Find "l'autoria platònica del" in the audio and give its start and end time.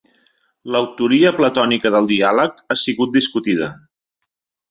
0.75-2.09